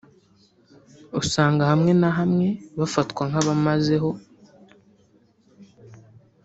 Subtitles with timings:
[1.21, 2.47] usanga hamwe na hamwe
[2.79, 4.09] bafatwa nk’abamazeho